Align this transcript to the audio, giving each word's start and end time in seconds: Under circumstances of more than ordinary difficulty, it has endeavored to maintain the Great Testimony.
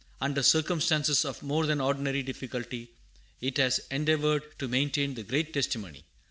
Under 0.19 0.41
circumstances 0.41 1.25
of 1.25 1.43
more 1.43 1.67
than 1.67 1.79
ordinary 1.79 2.23
difficulty, 2.23 2.89
it 3.39 3.59
has 3.59 3.81
endeavored 3.91 4.57
to 4.57 4.67
maintain 4.67 5.13
the 5.13 5.21
Great 5.21 5.53
Testimony. 5.53 6.05